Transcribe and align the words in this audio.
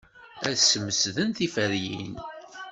Ad 0.49 0.57
smesden 0.59 1.29
tiferyin. 1.37 2.13